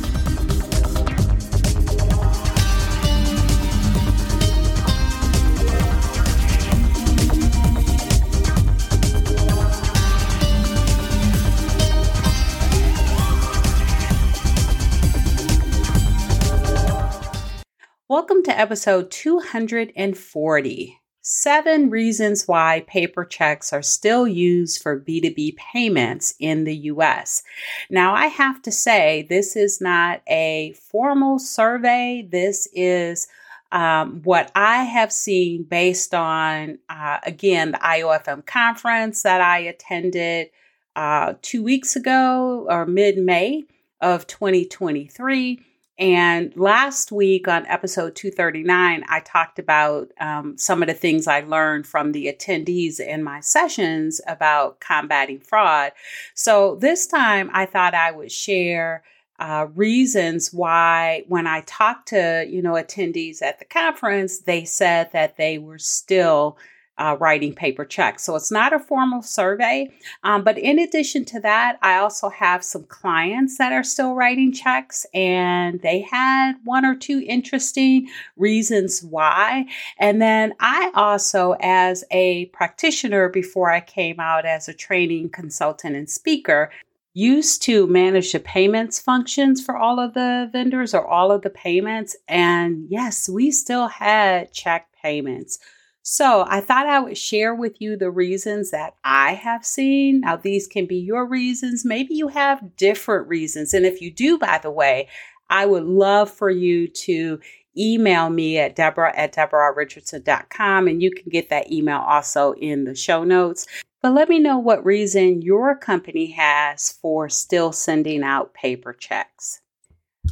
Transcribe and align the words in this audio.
Welcome 18.14 18.44
to 18.44 18.56
episode 18.56 19.10
240 19.10 21.00
Seven 21.22 21.90
Reasons 21.90 22.48
Why 22.48 22.86
Paper 22.86 23.26
Checks 23.26 23.74
Are 23.74 23.82
Still 23.82 24.28
Used 24.28 24.84
for 24.84 25.00
B2B 25.00 25.56
Payments 25.56 26.36
in 26.40 26.64
the 26.64 26.76
US. 26.76 27.42
Now, 27.90 28.14
I 28.14 28.28
have 28.28 28.62
to 28.62 28.72
say, 28.72 29.26
this 29.28 29.56
is 29.56 29.82
not 29.82 30.22
a 30.30 30.76
formal 30.92 31.40
survey. 31.40 32.28
This 32.32 32.68
is 32.72 33.28
um, 33.72 34.22
what 34.22 34.52
I 34.54 34.84
have 34.84 35.12
seen 35.12 35.64
based 35.64 36.14
on, 36.14 36.78
uh, 36.90 37.18
again, 37.24 37.72
the 37.72 37.80
IOFM 37.80 38.46
conference 38.46 39.24
that 39.24 39.42
I 39.42 39.58
attended 39.58 40.52
uh, 40.96 41.34
two 41.42 41.64
weeks 41.64 41.96
ago 41.96 42.68
or 42.70 42.86
mid 42.86 43.18
May 43.18 43.64
of 44.02 44.28
2023 44.28 45.66
and 46.00 46.56
last 46.56 47.12
week 47.12 47.48
on 47.48 47.68
episode 47.68 48.16
239, 48.16 49.04
I 49.08 49.20
talked 49.20 49.60
about 49.60 50.10
um, 50.20 50.58
some 50.58 50.82
of 50.82 50.88
the 50.88 50.94
things 50.96 51.28
I 51.28 51.42
learned 51.42 51.86
from 51.86 52.12
the 52.12 52.26
attendees 52.26 53.00
in 53.00 53.24
my 53.24 53.42
sessions 53.42 54.20
about 54.26 54.80
combating 54.80 55.40
fraud. 55.40 55.92
So 56.34 56.76
this 56.76 57.06
time 57.06 57.52
I 57.54 57.68
thought 57.68 57.94
I 57.94 58.12
would 58.12 58.32
share 58.32 59.04
uh, 59.40 59.68
reasons 59.76 60.52
why 60.52 61.26
when 61.28 61.46
I 61.46 61.62
talked 61.62 62.10
to, 62.10 62.46
you 62.50 62.62
know, 62.62 62.74
attendees 62.74 63.42
at 63.42 63.60
the 63.60 63.66
conference, 63.66 64.40
they 64.40 64.66
said 64.66 65.12
that 65.12 65.38
they 65.38 65.60
were 65.60 65.80
still 65.80 66.58
uh, 66.98 67.18
writing 67.20 67.54
paper 67.54 67.86
checks. 67.86 68.24
So 68.24 68.36
it's 68.36 68.52
not 68.52 68.74
a 68.74 68.80
formal 68.80 69.22
survey. 69.22 69.90
Um, 70.24 70.44
but 70.44 70.58
in 70.58 70.78
addition 70.80 71.26
to 71.26 71.40
that, 71.40 71.80
I 71.82 71.98
also 71.98 72.30
have 72.30 72.64
some 72.64 72.84
clients 72.84 73.58
that 73.58 73.74
are 73.74 73.84
still 73.84 74.14
writing 74.14 74.52
checks, 74.52 75.06
and 75.14 75.82
they 75.82 76.02
had 76.02 76.54
one 76.64 76.86
or 76.86 76.96
two 76.96 77.24
interesting 77.28 78.10
reasons 78.38 79.04
why. 79.04 79.66
And 79.98 80.22
then 80.22 80.54
I 80.60 80.92
also, 80.94 81.56
as 81.62 82.04
a 82.12 82.46
practitioner 82.48 83.30
before 83.30 83.72
I 83.72 83.80
came 83.80 84.20
out 84.20 84.46
as 84.46 84.68
a 84.68 84.74
training 84.74 85.30
consultant 85.30 85.96
and 85.96 86.10
speaker, 86.10 86.72
used 87.16 87.62
to 87.62 87.86
manage 87.88 88.32
the 88.32 88.40
payments 88.40 89.00
functions 89.00 89.64
for 89.64 89.78
all 89.78 90.00
of 90.00 90.16
the 90.16 90.50
vendors 90.52 90.96
or 90.96 91.06
all 91.06 91.32
of 91.32 91.44
the 91.44 91.50
payments. 91.50 92.16
And 92.28 92.86
yes, 92.90 93.30
we 93.30 93.52
still 93.52 93.88
had 93.88 94.52
check 94.52 94.88
payments. 95.02 95.60
So 96.04 96.46
I 96.48 96.60
thought 96.60 96.86
I 96.86 97.00
would 97.00 97.18
share 97.18 97.56
with 97.56 97.80
you 97.80 97.96
the 97.96 98.12
reasons 98.12 98.72
that 98.72 98.96
I 99.06 99.34
have 99.36 99.66
seen. 99.66 100.20
Now, 100.20 100.36
these 100.36 100.68
can 100.68 100.86
be 100.86 100.98
your 100.98 101.26
reasons. 101.26 101.86
Maybe 101.86 102.14
you 102.14 102.28
have 102.28 102.76
different 102.76 103.30
reasons. 103.30 103.74
And 103.74 103.86
if 103.86 104.02
you 104.02 104.12
do, 104.12 104.38
by 104.38 104.60
the 104.62 104.70
way, 104.70 105.08
I 105.50 105.66
would 105.66 105.86
love 105.86 106.30
for 106.30 106.50
you 106.50 106.90
to 106.90 107.40
email 107.78 108.30
me 108.30 108.58
at 108.58 108.76
Debra 108.76 109.18
at 109.18 109.34
DeborahRichardson.com 109.34 110.88
and 110.88 111.02
you 111.02 111.10
can 111.10 111.30
get 111.30 111.50
that 111.50 111.72
email 111.72 112.00
also 112.00 112.54
in 112.54 112.84
the 112.84 112.96
show 112.96 113.24
notes. 113.24 113.66
But 114.02 114.14
let 114.14 114.28
me 114.28 114.40
know 114.40 114.58
what 114.58 114.86
reason 114.86 115.42
your 115.42 115.78
company 115.78 116.32
has 116.32 116.92
for 117.02 117.30
still 117.30 117.72
sending 117.72 118.24
out 118.24 118.54
paper 118.54 118.92
checks. 118.92 119.62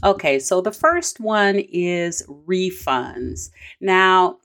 Okay, 0.04 0.40
so 0.40 0.62
the 0.62 0.72
first 0.72 1.20
one 1.20 1.60
is 1.60 2.24
refunds. 2.28 3.50
Now, 3.80 4.38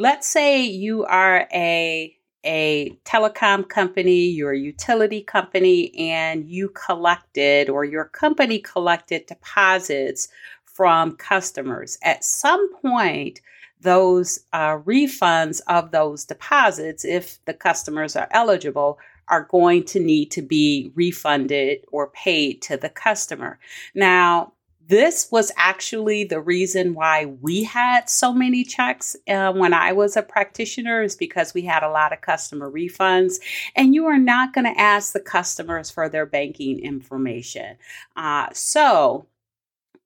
let's 0.00 0.26
say 0.26 0.64
you 0.64 1.04
are 1.04 1.46
a 1.52 2.16
a 2.42 2.98
telecom 3.04 3.68
company, 3.68 4.24
you're 4.24 4.54
a 4.54 4.58
utility 4.58 5.20
company, 5.20 5.94
and 5.98 6.48
you 6.48 6.70
collected 6.70 7.68
or 7.68 7.84
your 7.84 8.06
company 8.06 8.58
collected 8.60 9.26
deposits 9.26 10.28
from 10.64 11.16
customers. 11.16 11.98
At 12.02 12.24
some 12.24 12.74
point, 12.80 13.42
those 13.82 14.38
uh, 14.54 14.78
refunds 14.78 15.60
of 15.66 15.90
those 15.90 16.24
deposits, 16.24 17.04
if 17.04 17.44
the 17.44 17.52
customers 17.52 18.16
are 18.16 18.28
eligible, 18.30 18.98
are 19.28 19.44
going 19.50 19.84
to 19.84 20.00
need 20.00 20.30
to 20.30 20.40
be 20.40 20.92
refunded 20.94 21.84
or 21.92 22.08
paid 22.08 22.62
to 22.62 22.78
the 22.78 22.88
customer. 22.88 23.58
Now, 23.94 24.54
this 24.90 25.28
was 25.30 25.52
actually 25.56 26.24
the 26.24 26.40
reason 26.40 26.94
why 26.94 27.26
we 27.40 27.62
had 27.62 28.10
so 28.10 28.34
many 28.34 28.64
checks 28.64 29.14
uh, 29.28 29.52
when 29.52 29.72
I 29.72 29.92
was 29.92 30.16
a 30.16 30.22
practitioner, 30.22 31.02
is 31.02 31.14
because 31.14 31.54
we 31.54 31.62
had 31.62 31.84
a 31.84 31.90
lot 31.90 32.12
of 32.12 32.20
customer 32.20 32.68
refunds. 32.68 33.36
And 33.76 33.94
you 33.94 34.06
are 34.06 34.18
not 34.18 34.52
going 34.52 34.64
to 34.64 34.80
ask 34.80 35.12
the 35.12 35.20
customers 35.20 35.90
for 35.90 36.08
their 36.08 36.26
banking 36.26 36.80
information. 36.80 37.76
Uh, 38.16 38.48
so, 38.52 39.26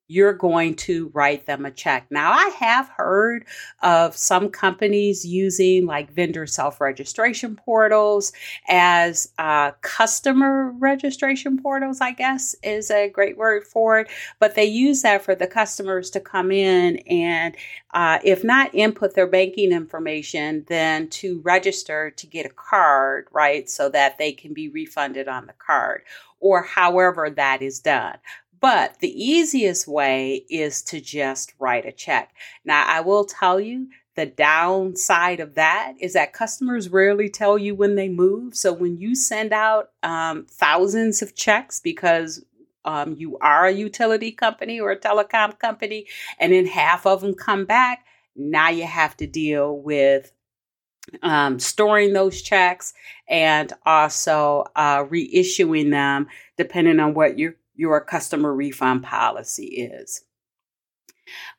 you're 0.07 0.33
going 0.33 0.75
to 0.75 1.09
write 1.13 1.45
them 1.45 1.65
a 1.65 1.71
check. 1.71 2.05
Now, 2.09 2.31
I 2.31 2.49
have 2.59 2.89
heard 2.89 3.45
of 3.81 4.15
some 4.15 4.49
companies 4.49 5.25
using 5.25 5.85
like 5.85 6.11
vendor 6.11 6.45
self 6.45 6.79
registration 6.79 7.55
portals 7.55 8.31
as 8.67 9.31
uh, 9.37 9.71
customer 9.81 10.71
registration 10.77 11.59
portals, 11.61 12.01
I 12.01 12.11
guess 12.11 12.55
is 12.63 12.91
a 12.91 13.09
great 13.09 13.37
word 13.37 13.65
for 13.65 13.99
it. 13.99 14.09
But 14.39 14.55
they 14.55 14.65
use 14.65 15.01
that 15.01 15.23
for 15.23 15.33
the 15.35 15.47
customers 15.47 16.09
to 16.11 16.19
come 16.19 16.51
in 16.51 16.97
and, 17.07 17.55
uh, 17.93 18.19
if 18.23 18.43
not 18.43 18.75
input 18.75 19.15
their 19.15 19.27
banking 19.27 19.71
information, 19.71 20.65
then 20.67 21.09
to 21.09 21.39
register 21.41 22.11
to 22.11 22.27
get 22.27 22.45
a 22.45 22.49
card, 22.49 23.27
right? 23.31 23.69
So 23.69 23.89
that 23.89 24.17
they 24.17 24.33
can 24.33 24.53
be 24.53 24.67
refunded 24.69 25.27
on 25.27 25.47
the 25.47 25.53
card 25.53 26.01
or 26.39 26.61
however 26.61 27.29
that 27.29 27.61
is 27.61 27.79
done. 27.79 28.17
But 28.65 28.97
the 28.99 29.23
easiest 29.23 29.87
way 29.87 30.43
is 30.49 30.81
to 30.85 30.99
just 30.99 31.53
write 31.59 31.85
a 31.85 31.91
check. 31.91 32.33
Now, 32.63 32.83
I 32.87 33.01
will 33.01 33.23
tell 33.23 33.59
you 33.59 33.89
the 34.15 34.25
downside 34.25 35.39
of 35.39 35.53
that 35.53 35.93
is 35.99 36.13
that 36.13 36.33
customers 36.33 36.89
rarely 36.89 37.29
tell 37.29 37.59
you 37.59 37.75
when 37.75 37.93
they 37.93 38.09
move. 38.09 38.55
So 38.55 38.73
when 38.73 38.97
you 38.97 39.13
send 39.13 39.53
out 39.53 39.91
um, 40.01 40.47
thousands 40.49 41.21
of 41.21 41.35
checks 41.35 41.79
because 41.79 42.43
um, 42.85 43.13
you 43.13 43.37
are 43.37 43.67
a 43.67 43.71
utility 43.71 44.31
company 44.31 44.79
or 44.79 44.89
a 44.89 44.99
telecom 44.99 45.59
company, 45.59 46.07
and 46.39 46.51
then 46.51 46.65
half 46.65 47.05
of 47.05 47.21
them 47.21 47.35
come 47.35 47.65
back, 47.65 48.03
now 48.35 48.69
you 48.69 48.87
have 48.87 49.15
to 49.17 49.27
deal 49.27 49.77
with 49.77 50.31
um, 51.21 51.59
storing 51.59 52.13
those 52.13 52.41
checks 52.41 52.95
and 53.29 53.73
also 53.85 54.65
uh, 54.75 55.03
reissuing 55.03 55.91
them 55.91 56.25
depending 56.57 56.99
on 56.99 57.13
what 57.13 57.37
your 57.37 57.53
your 57.75 58.01
customer 58.01 58.53
refund 58.53 59.03
policy 59.03 59.65
is. 59.65 60.23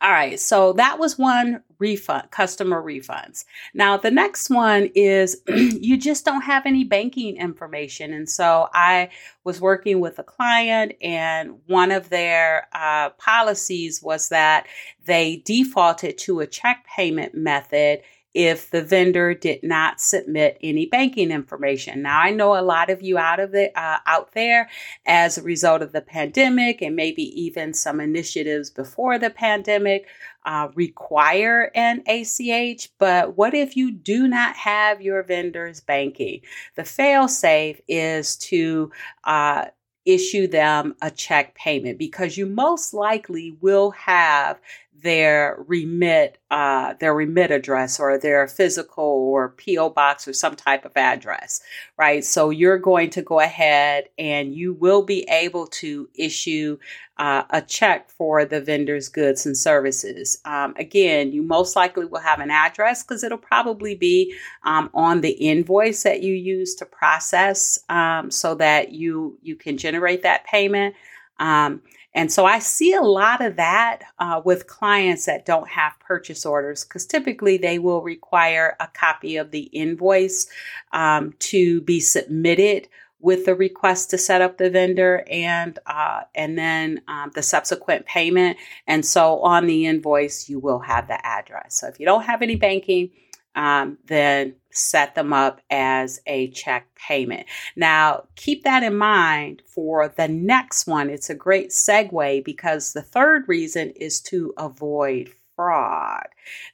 All 0.00 0.12
right, 0.12 0.38
so 0.38 0.74
that 0.74 0.98
was 0.98 1.18
one 1.18 1.62
refund, 1.78 2.30
customer 2.30 2.80
refunds. 2.80 3.44
Now, 3.74 3.96
the 3.96 4.10
next 4.10 4.48
one 4.48 4.90
is 4.94 5.42
you 5.48 5.96
just 5.96 6.24
don't 6.24 6.42
have 6.42 6.66
any 6.66 6.84
banking 6.84 7.36
information. 7.36 8.12
And 8.12 8.28
so 8.28 8.68
I 8.72 9.10
was 9.42 9.60
working 9.60 9.98
with 9.98 10.18
a 10.18 10.22
client, 10.22 10.92
and 11.00 11.58
one 11.66 11.90
of 11.90 12.10
their 12.10 12.68
uh, 12.72 13.10
policies 13.10 14.00
was 14.00 14.28
that 14.28 14.66
they 15.04 15.42
defaulted 15.44 16.18
to 16.18 16.40
a 16.40 16.46
check 16.46 16.86
payment 16.86 17.34
method 17.34 18.02
if 18.36 18.70
the 18.70 18.82
vendor 18.82 19.32
did 19.32 19.62
not 19.62 19.98
submit 19.98 20.58
any 20.62 20.84
banking 20.84 21.30
information. 21.30 22.02
Now, 22.02 22.20
I 22.20 22.32
know 22.32 22.54
a 22.54 22.60
lot 22.60 22.90
of 22.90 23.00
you 23.00 23.16
out 23.16 23.40
of 23.40 23.50
the 23.50 23.70
uh, 23.74 24.00
out 24.04 24.32
there, 24.32 24.68
as 25.06 25.38
a 25.38 25.42
result 25.42 25.80
of 25.80 25.92
the 25.92 26.02
pandemic, 26.02 26.82
and 26.82 26.94
maybe 26.94 27.22
even 27.40 27.72
some 27.72 27.98
initiatives 27.98 28.68
before 28.68 29.18
the 29.18 29.30
pandemic, 29.30 30.06
uh, 30.44 30.68
require 30.74 31.70
an 31.74 32.02
ACH. 32.06 32.90
But 32.98 33.38
what 33.38 33.54
if 33.54 33.74
you 33.74 33.90
do 33.90 34.28
not 34.28 34.54
have 34.54 35.00
your 35.00 35.22
vendor's 35.22 35.80
banking? 35.80 36.42
The 36.74 36.84
fail 36.84 37.28
safe 37.28 37.80
is 37.88 38.36
to 38.36 38.92
uh, 39.24 39.64
issue 40.04 40.46
them 40.46 40.94
a 41.02 41.10
check 41.10 41.54
payment 41.54 41.98
because 41.98 42.36
you 42.36 42.44
most 42.46 42.94
likely 42.94 43.56
will 43.62 43.92
have 43.92 44.60
their 45.02 45.64
remit 45.66 46.38
uh, 46.50 46.94
their 47.00 47.14
remit 47.14 47.50
address 47.50 47.98
or 47.98 48.18
their 48.18 48.46
physical 48.46 49.04
or 49.04 49.54
PO 49.64 49.90
box 49.90 50.28
or 50.28 50.32
some 50.32 50.54
type 50.54 50.84
of 50.84 50.92
address, 50.96 51.60
right? 51.98 52.24
So 52.24 52.50
you're 52.50 52.78
going 52.78 53.10
to 53.10 53.22
go 53.22 53.40
ahead 53.40 54.04
and 54.16 54.54
you 54.54 54.72
will 54.72 55.02
be 55.02 55.22
able 55.28 55.66
to 55.68 56.08
issue 56.14 56.78
uh, 57.18 57.44
a 57.50 57.62
check 57.62 58.10
for 58.10 58.44
the 58.44 58.60
vendor's 58.60 59.08
goods 59.08 59.46
and 59.46 59.56
services. 59.56 60.40
Um, 60.44 60.74
again, 60.76 61.32
you 61.32 61.42
most 61.42 61.74
likely 61.74 62.04
will 62.04 62.20
have 62.20 62.40
an 62.40 62.50
address 62.50 63.02
because 63.02 63.24
it'll 63.24 63.38
probably 63.38 63.94
be 63.94 64.34
um, 64.64 64.90
on 64.94 65.20
the 65.22 65.30
invoice 65.30 66.02
that 66.02 66.22
you 66.22 66.34
use 66.34 66.74
to 66.76 66.86
process, 66.86 67.78
um, 67.88 68.30
so 68.30 68.54
that 68.56 68.92
you 68.92 69.38
you 69.42 69.56
can 69.56 69.78
generate 69.78 70.22
that 70.22 70.44
payment. 70.44 70.94
Um, 71.38 71.82
and 72.16 72.32
so 72.32 72.46
I 72.46 72.60
see 72.60 72.94
a 72.94 73.02
lot 73.02 73.44
of 73.44 73.56
that 73.56 74.00
uh, 74.18 74.40
with 74.42 74.66
clients 74.66 75.26
that 75.26 75.44
don't 75.44 75.68
have 75.68 76.00
purchase 76.00 76.46
orders 76.46 76.82
because 76.82 77.04
typically 77.04 77.58
they 77.58 77.78
will 77.78 78.00
require 78.00 78.74
a 78.80 78.88
copy 78.88 79.36
of 79.36 79.50
the 79.50 79.64
invoice 79.64 80.46
um, 80.92 81.34
to 81.40 81.82
be 81.82 82.00
submitted 82.00 82.88
with 83.20 83.44
the 83.44 83.54
request 83.54 84.08
to 84.10 84.18
set 84.18 84.40
up 84.40 84.56
the 84.56 84.70
vendor 84.70 85.24
and 85.30 85.78
uh, 85.86 86.22
and 86.34 86.56
then 86.56 87.02
um, 87.06 87.32
the 87.34 87.42
subsequent 87.42 88.06
payment. 88.06 88.56
And 88.86 89.04
so 89.04 89.40
on 89.42 89.66
the 89.66 89.84
invoice, 89.84 90.48
you 90.48 90.58
will 90.58 90.78
have 90.78 91.08
the 91.08 91.24
address. 91.24 91.78
So 91.78 91.86
if 91.86 92.00
you 92.00 92.06
don't 92.06 92.24
have 92.24 92.40
any 92.40 92.56
banking, 92.56 93.10
um, 93.54 93.98
then 94.06 94.54
set 94.76 95.14
them 95.14 95.32
up 95.32 95.60
as 95.70 96.20
a 96.26 96.50
check 96.50 96.86
payment. 96.94 97.46
Now, 97.74 98.24
keep 98.36 98.64
that 98.64 98.82
in 98.82 98.96
mind 98.96 99.62
for 99.66 100.08
the 100.08 100.28
next 100.28 100.86
one. 100.86 101.10
It's 101.10 101.30
a 101.30 101.34
great 101.34 101.70
segue 101.70 102.44
because 102.44 102.92
the 102.92 103.02
third 103.02 103.44
reason 103.48 103.90
is 103.90 104.20
to 104.22 104.52
avoid 104.58 105.30
fraud. 105.56 106.26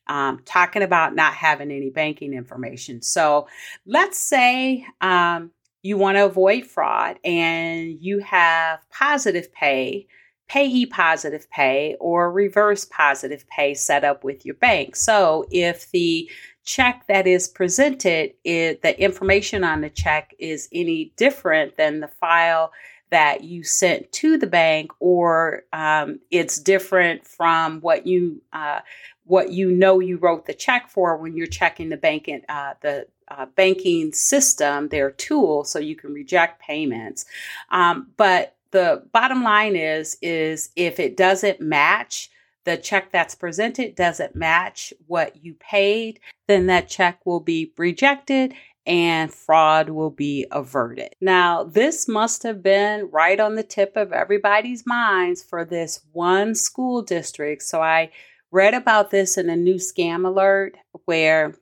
Um, 0.09 0.41
talking 0.45 0.83
about 0.83 1.15
not 1.15 1.35
having 1.35 1.71
any 1.71 1.91
banking 1.91 2.35
information. 2.35 3.01
So 3.01 3.47
let's 3.87 4.19
say 4.19 4.85
um, 5.01 5.53
you 5.83 5.97
want 5.97 6.17
to 6.17 6.27
avoid 6.27 6.67
fraud 6.67 7.19
and 7.25 7.97
you 8.01 8.19
have 8.19 8.81
positive 8.91 9.53
pay 9.53 10.07
payee 10.49 10.85
positive 10.85 11.49
pay 11.51 11.97
or 11.99 12.31
reverse 12.31 12.85
positive 12.85 13.49
pay 13.49 13.73
set 13.73 14.05
up 14.05 14.23
with 14.23 14.45
your 14.45 14.55
bank. 14.57 14.95
So 14.95 15.47
if 15.51 15.91
the 15.93 16.31
check 16.65 17.07
that 17.09 17.27
is 17.27 17.49
presented, 17.49 18.33
is, 18.45 18.77
the 18.83 19.01
information 19.01 19.65
on 19.65 19.81
the 19.81 19.91
check 19.91 20.35
is 20.39 20.69
any 20.73 21.13
different 21.17 21.77
than 21.77 22.01
the 22.01 22.09
file 22.09 22.73
that 23.11 23.45
you 23.45 23.63
sent 23.63 24.11
to 24.11 24.39
the 24.39 24.47
bank, 24.47 24.91
or 24.99 25.65
um, 25.73 26.19
it's 26.31 26.59
different 26.59 27.27
from 27.27 27.81
what 27.81 28.07
you 28.07 28.41
uh, 28.53 28.81
what 29.25 29.53
you 29.53 29.71
know 29.71 30.01
you 30.01 30.17
wrote 30.17 30.47
the 30.47 30.55
check 30.55 30.89
for 30.89 31.17
when 31.19 31.37
you're 31.37 31.47
checking 31.47 31.91
the 31.91 31.97
bank 31.97 32.29
uh, 32.49 32.75
the 32.81 33.07
uh, 33.29 33.47
banking 33.55 34.13
system, 34.13 34.89
their 34.89 35.11
tool, 35.11 35.65
so 35.65 35.79
you 35.79 35.95
can 35.95 36.13
reject 36.13 36.61
payments. 36.61 37.25
Um, 37.71 38.09
but 38.17 38.57
the 38.73 39.05
bottom 39.13 39.43
line 39.43 39.77
is 39.77 40.17
is 40.23 40.71
if 40.75 40.99
it 40.99 41.17
doesn't 41.17 41.61
match 41.61 42.31
the 42.65 42.77
check 42.77 43.11
that's 43.11 43.35
presented 43.35 43.95
doesn't 43.95 44.37
match 44.37 44.93
what 45.07 45.45
you 45.45 45.55
paid, 45.55 46.21
then 46.49 46.67
that 46.67 46.89
check 46.89 47.25
will 47.27 47.41
be 47.41 47.73
rejected 47.77 48.55
and 48.87 49.33
fraud 49.33 49.89
will 49.91 50.11
be 50.11 50.47
averted. 50.51 51.15
Now, 51.21 51.65
this 51.65 52.09
must 52.09 52.43
have 52.43 52.63
been 52.63 53.09
right 53.13 53.39
on 53.39 53.55
the 53.55 53.63
tip 53.63 53.97
of 53.97 54.13
everybody's 54.13 54.85
minds 54.87 55.43
for 55.43 55.65
this 55.65 56.01
one 56.13 56.55
school 56.55 57.03
district. 57.03 57.63
So 57.63 57.81
I 57.81 58.11
read 58.51 58.75
about 58.75 59.11
this 59.11 59.39
in 59.39 59.49
a 59.49 59.57
new 59.57 59.77
scam 59.77 60.27
alert 60.27 60.77
where 61.05 61.55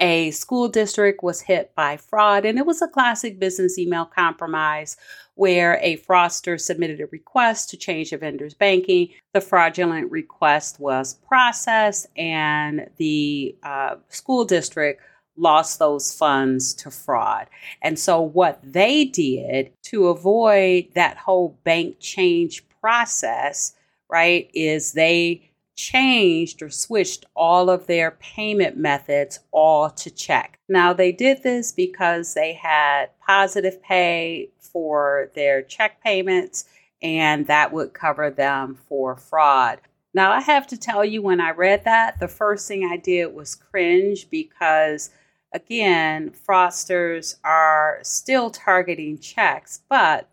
a 0.00 0.30
school 0.32 0.68
district 0.68 1.22
was 1.22 1.40
hit 1.40 1.74
by 1.74 1.96
fraud, 1.96 2.44
and 2.44 2.58
it 2.58 2.66
was 2.66 2.82
a 2.82 2.88
classic 2.88 3.38
business 3.38 3.78
email 3.78 4.04
compromise 4.04 4.96
where 5.34 5.78
a 5.82 5.96
fraudster 5.98 6.60
submitted 6.60 7.00
a 7.00 7.06
request 7.06 7.70
to 7.70 7.76
change 7.76 8.12
a 8.12 8.18
vendor's 8.18 8.54
banking. 8.54 9.08
The 9.34 9.40
fraudulent 9.40 10.10
request 10.10 10.80
was 10.80 11.14
processed, 11.14 12.08
and 12.16 12.90
the 12.96 13.56
uh, 13.62 13.96
school 14.08 14.44
district 14.44 15.00
lost 15.36 15.78
those 15.78 16.12
funds 16.12 16.74
to 16.74 16.90
fraud. 16.90 17.46
And 17.80 17.98
so, 17.98 18.20
what 18.20 18.58
they 18.64 19.04
did 19.04 19.70
to 19.84 20.08
avoid 20.08 20.88
that 20.94 21.16
whole 21.16 21.56
bank 21.62 21.98
change 22.00 22.64
process, 22.80 23.74
right, 24.10 24.50
is 24.54 24.92
they 24.92 25.47
changed 25.78 26.60
or 26.60 26.68
switched 26.68 27.24
all 27.36 27.70
of 27.70 27.86
their 27.86 28.10
payment 28.10 28.76
methods 28.76 29.38
all 29.52 29.88
to 29.88 30.10
check. 30.10 30.58
Now, 30.68 30.92
they 30.92 31.12
did 31.12 31.42
this 31.42 31.70
because 31.70 32.34
they 32.34 32.52
had 32.52 33.10
positive 33.24 33.80
pay 33.80 34.50
for 34.58 35.30
their 35.34 35.62
check 35.62 36.02
payments, 36.02 36.64
and 37.00 37.46
that 37.46 37.72
would 37.72 37.94
cover 37.94 38.28
them 38.28 38.76
for 38.88 39.16
fraud. 39.16 39.80
Now, 40.12 40.32
I 40.32 40.40
have 40.40 40.66
to 40.66 40.76
tell 40.76 41.04
you, 41.04 41.22
when 41.22 41.40
I 41.40 41.50
read 41.50 41.84
that, 41.84 42.18
the 42.18 42.28
first 42.28 42.66
thing 42.66 42.84
I 42.84 42.96
did 42.96 43.32
was 43.32 43.54
cringe 43.54 44.28
because, 44.28 45.10
again, 45.52 46.30
fraudsters 46.30 47.36
are 47.44 48.00
still 48.02 48.50
targeting 48.50 49.18
checks, 49.18 49.80
but 49.88 50.28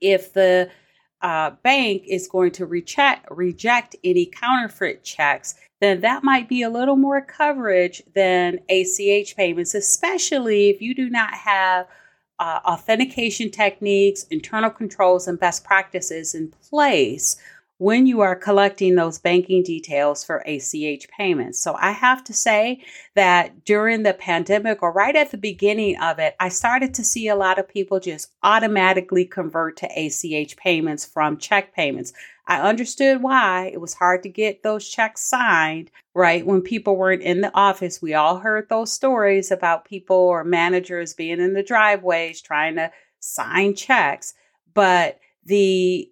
if 0.00 0.32
the 0.32 0.68
uh, 1.24 1.50
bank 1.62 2.04
is 2.06 2.28
going 2.28 2.50
to 2.52 2.66
reject 2.66 3.26
reject 3.30 3.96
any 4.04 4.26
counterfeit 4.26 5.02
checks, 5.02 5.54
then 5.80 6.02
that 6.02 6.22
might 6.22 6.50
be 6.50 6.60
a 6.60 6.68
little 6.68 6.96
more 6.96 7.22
coverage 7.22 8.02
than 8.14 8.60
ACH 8.68 9.34
payments, 9.34 9.74
especially 9.74 10.68
if 10.68 10.82
you 10.82 10.94
do 10.94 11.08
not 11.08 11.32
have 11.32 11.86
uh, 12.38 12.60
authentication 12.66 13.50
techniques, 13.50 14.24
internal 14.24 14.68
controls, 14.68 15.26
and 15.26 15.40
best 15.40 15.64
practices 15.64 16.34
in 16.34 16.48
place 16.68 17.36
when 17.78 18.06
you 18.06 18.20
are 18.20 18.36
collecting 18.36 18.94
those 18.94 19.18
banking 19.18 19.62
details 19.62 20.22
for 20.22 20.44
ACH 20.46 21.08
payments. 21.08 21.62
So 21.62 21.74
I 21.74 21.90
have 21.90 22.22
to 22.24 22.32
say 22.32 22.82
that 23.14 23.64
during 23.64 24.04
the 24.04 24.14
pandemic 24.14 24.82
or 24.82 24.92
right 24.92 25.16
at 25.16 25.32
the 25.32 25.38
beginning 25.38 25.98
of 26.00 26.18
it, 26.18 26.36
I 26.38 26.50
started 26.50 26.94
to 26.94 27.04
see 27.04 27.28
a 27.28 27.34
lot 27.34 27.58
of 27.58 27.68
people 27.68 27.98
just 27.98 28.30
automatically 28.42 29.24
convert 29.24 29.76
to 29.78 29.88
ACH 29.88 30.56
payments 30.56 31.04
from 31.04 31.36
check 31.36 31.74
payments. 31.74 32.12
I 32.46 32.60
understood 32.60 33.22
why 33.22 33.70
it 33.72 33.80
was 33.80 33.94
hard 33.94 34.22
to 34.22 34.28
get 34.28 34.62
those 34.62 34.88
checks 34.88 35.22
signed, 35.22 35.90
right? 36.14 36.46
When 36.46 36.60
people 36.60 36.96
weren't 36.96 37.22
in 37.22 37.40
the 37.40 37.54
office, 37.54 38.02
we 38.02 38.14
all 38.14 38.38
heard 38.38 38.68
those 38.68 38.92
stories 38.92 39.50
about 39.50 39.86
people 39.86 40.16
or 40.16 40.44
managers 40.44 41.14
being 41.14 41.40
in 41.40 41.54
the 41.54 41.62
driveways 41.62 42.40
trying 42.40 42.76
to 42.76 42.92
sign 43.18 43.74
checks. 43.74 44.34
But 44.74 45.18
the 45.44 46.10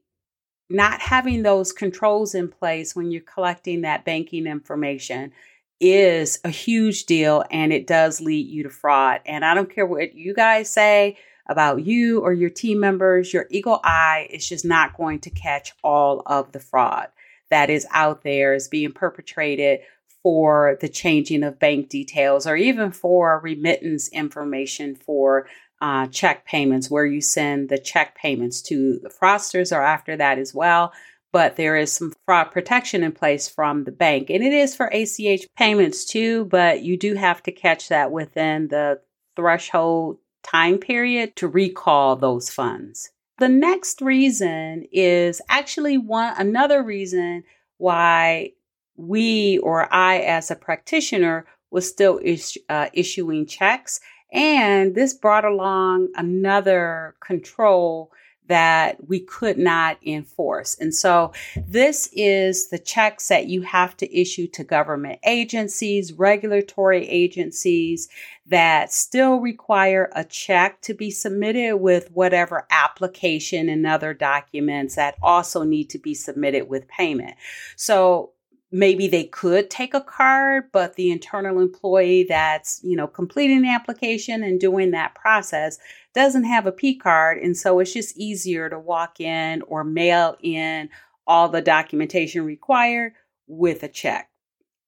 not 0.72 1.00
having 1.00 1.42
those 1.42 1.72
controls 1.72 2.34
in 2.34 2.48
place 2.48 2.96
when 2.96 3.10
you're 3.10 3.22
collecting 3.22 3.82
that 3.82 4.04
banking 4.04 4.46
information 4.46 5.32
is 5.80 6.38
a 6.44 6.50
huge 6.50 7.06
deal 7.06 7.44
and 7.50 7.72
it 7.72 7.86
does 7.86 8.20
lead 8.20 8.46
you 8.46 8.62
to 8.62 8.70
fraud. 8.70 9.20
And 9.26 9.44
I 9.44 9.54
don't 9.54 9.72
care 9.72 9.86
what 9.86 10.14
you 10.14 10.34
guys 10.34 10.70
say 10.70 11.16
about 11.48 11.84
you 11.84 12.20
or 12.20 12.32
your 12.32 12.50
team 12.50 12.78
members, 12.78 13.32
your 13.32 13.46
eagle 13.50 13.80
eye 13.82 14.28
is 14.30 14.48
just 14.48 14.64
not 14.64 14.96
going 14.96 15.18
to 15.20 15.30
catch 15.30 15.72
all 15.82 16.22
of 16.26 16.52
the 16.52 16.60
fraud 16.60 17.08
that 17.52 17.68
is 17.68 17.86
out 17.90 18.22
there 18.22 18.54
is 18.54 18.66
being 18.66 18.92
perpetrated 18.92 19.80
for 20.22 20.78
the 20.80 20.88
changing 20.88 21.42
of 21.42 21.58
bank 21.58 21.90
details 21.90 22.46
or 22.46 22.56
even 22.56 22.90
for 22.90 23.40
remittance 23.40 24.08
information 24.08 24.94
for 24.94 25.46
uh, 25.82 26.06
check 26.06 26.46
payments 26.46 26.90
where 26.90 27.04
you 27.04 27.20
send 27.20 27.68
the 27.68 27.76
check 27.76 28.16
payments 28.16 28.62
to 28.62 28.98
the 29.02 29.10
fraudsters 29.10 29.76
or 29.76 29.82
after 29.82 30.16
that 30.16 30.38
as 30.38 30.54
well 30.54 30.92
but 31.32 31.56
there 31.56 31.76
is 31.76 31.90
some 31.90 32.12
fraud 32.26 32.52
protection 32.52 33.02
in 33.02 33.10
place 33.10 33.48
from 33.48 33.84
the 33.84 33.90
bank. 33.90 34.28
And 34.28 34.44
it 34.44 34.52
is 34.52 34.76
for 34.76 34.86
ACH 34.92 35.48
payments 35.56 36.04
too, 36.04 36.44
but 36.44 36.82
you 36.82 36.98
do 36.98 37.14
have 37.14 37.42
to 37.44 37.52
catch 37.52 37.88
that 37.88 38.12
within 38.12 38.68
the 38.68 39.00
threshold 39.34 40.18
time 40.42 40.78
period 40.78 41.34
to 41.36 41.48
recall 41.48 42.16
those 42.16 42.50
funds. 42.50 43.10
The 43.38 43.48
next 43.48 44.02
reason 44.02 44.84
is 44.92 45.40
actually 45.48 45.96
one 45.96 46.34
another 46.36 46.82
reason 46.82 47.44
why 47.78 48.52
we 48.96 49.58
or 49.58 49.92
I 49.92 50.18
as 50.18 50.50
a 50.50 50.56
practitioner 50.56 51.46
was 51.70 51.88
still 51.88 52.18
is, 52.18 52.58
uh, 52.68 52.88
issuing 52.92 53.46
checks 53.46 54.00
and 54.32 54.94
this 54.94 55.14
brought 55.14 55.44
along 55.44 56.08
another 56.16 57.14
control 57.20 58.10
that 58.48 59.08
we 59.08 59.20
could 59.20 59.56
not 59.56 59.96
enforce. 60.04 60.76
And 60.78 60.94
so 60.94 61.32
this 61.56 62.08
is 62.12 62.68
the 62.68 62.78
checks 62.78 63.28
that 63.28 63.46
you 63.46 63.62
have 63.62 63.96
to 63.98 64.20
issue 64.20 64.46
to 64.48 64.64
government 64.64 65.20
agencies, 65.24 66.12
regulatory 66.12 67.08
agencies 67.08 68.08
that 68.46 68.92
still 68.92 69.36
require 69.36 70.10
a 70.14 70.24
check 70.24 70.80
to 70.82 70.92
be 70.92 71.10
submitted 71.10 71.76
with 71.76 72.10
whatever 72.10 72.66
application 72.70 73.68
and 73.68 73.86
other 73.86 74.12
documents 74.12 74.96
that 74.96 75.16
also 75.22 75.62
need 75.62 75.88
to 75.90 75.98
be 75.98 76.14
submitted 76.14 76.68
with 76.68 76.88
payment. 76.88 77.36
So 77.76 78.32
maybe 78.72 79.06
they 79.06 79.24
could 79.24 79.68
take 79.68 79.92
a 79.92 80.00
card, 80.00 80.64
but 80.72 80.94
the 80.94 81.10
internal 81.10 81.60
employee 81.60 82.24
that's, 82.24 82.80
you 82.82 82.96
know, 82.96 83.06
completing 83.06 83.62
the 83.62 83.68
application 83.68 84.42
and 84.42 84.58
doing 84.58 84.90
that 84.90 85.14
process 85.14 85.78
doesn't 86.14 86.44
have 86.44 86.66
a 86.66 86.72
P 86.72 86.96
card. 86.96 87.38
And 87.38 87.56
so 87.56 87.78
it's 87.78 87.92
just 87.92 88.16
easier 88.16 88.70
to 88.70 88.78
walk 88.78 89.20
in 89.20 89.62
or 89.62 89.84
mail 89.84 90.36
in 90.42 90.88
all 91.26 91.48
the 91.48 91.60
documentation 91.60 92.44
required 92.44 93.12
with 93.46 93.82
a 93.82 93.88
check. 93.88 94.30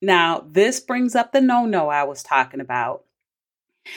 Now, 0.01 0.45
this 0.51 0.81
brings 0.81 1.15
up 1.15 1.33
the 1.33 1.41
no 1.41 1.67
no 1.67 1.89
I 1.89 2.05
was 2.05 2.23
talking 2.23 2.61
about. 2.61 3.05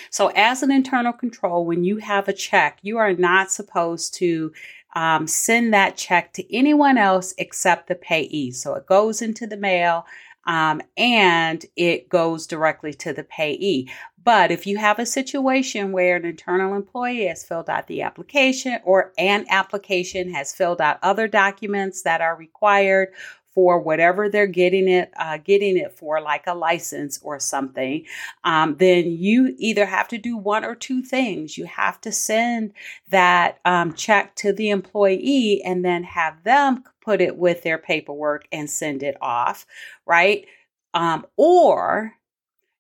So, 0.09 0.27
as 0.35 0.63
an 0.63 0.71
internal 0.71 1.13
control, 1.13 1.65
when 1.65 1.83
you 1.83 1.97
have 1.97 2.27
a 2.27 2.33
check, 2.33 2.79
you 2.81 2.97
are 2.97 3.13
not 3.13 3.51
supposed 3.51 4.13
to 4.15 4.51
um, 4.95 5.27
send 5.27 5.73
that 5.73 5.97
check 5.97 6.33
to 6.33 6.55
anyone 6.55 6.97
else 6.97 7.33
except 7.37 7.87
the 7.87 7.95
payee. 7.95 8.51
So, 8.51 8.75
it 8.75 8.85
goes 8.85 9.21
into 9.21 9.47
the 9.47 9.57
mail 9.57 10.05
um, 10.45 10.81
and 10.95 11.65
it 11.75 12.09
goes 12.09 12.47
directly 12.47 12.93
to 12.93 13.13
the 13.13 13.23
payee. 13.23 13.91
But 14.23 14.51
if 14.51 14.67
you 14.67 14.77
have 14.77 14.99
a 14.99 15.05
situation 15.05 15.91
where 15.91 16.17
an 16.17 16.25
internal 16.25 16.75
employee 16.75 17.27
has 17.27 17.45
filled 17.45 17.69
out 17.69 17.87
the 17.87 18.01
application 18.01 18.79
or 18.83 19.13
an 19.17 19.45
application 19.49 20.33
has 20.33 20.51
filled 20.51 20.81
out 20.81 20.99
other 21.01 21.29
documents 21.29 22.01
that 22.01 22.19
are 22.19 22.35
required 22.35 23.13
for 23.57 23.79
whatever 23.79 24.29
they're 24.29 24.45
getting 24.45 24.87
it 24.87 25.11
uh, 25.17 25.39
getting 25.43 25.77
it 25.77 25.91
for, 25.91 26.21
like 26.21 26.45
a 26.45 26.53
license 26.53 27.19
or 27.23 27.39
something, 27.39 28.05
um, 28.43 28.75
then 28.77 29.09
you 29.09 29.55
either 29.57 29.87
have 29.87 30.07
to 30.07 30.19
do 30.19 30.37
one 30.37 30.63
or 30.63 30.75
two 30.75 31.01
things. 31.01 31.57
You 31.57 31.65
have 31.65 31.99
to 32.01 32.11
send 32.11 32.73
that 33.09 33.57
um, 33.65 33.93
check 33.93 34.35
to 34.35 34.53
the 34.53 34.69
employee 34.69 35.63
and 35.65 35.83
then 35.83 36.03
have 36.03 36.43
them 36.43 36.83
put 37.01 37.19
it 37.19 37.35
with 37.35 37.63
their 37.63 37.79
paperwork 37.79 38.47
and 38.51 38.69
send 38.69 39.01
it 39.01 39.17
off, 39.21 39.65
right? 40.05 40.45
Um, 40.93 41.25
or 41.35 42.13